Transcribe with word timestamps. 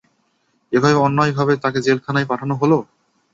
এভাবে 0.73 0.97
অন্যায়ভাবে 0.97 1.53
তাকে 1.63 1.79
জেলখানায় 1.81 2.29
পাঠানো 2.31 2.53
হল। 2.55 2.71